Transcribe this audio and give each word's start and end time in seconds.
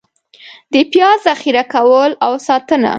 د 0.73 0.75
پیاز 0.91 1.17
ذخېره 1.27 1.63
کول 1.73 2.11
او 2.25 2.33
ساتنه: 2.47 2.89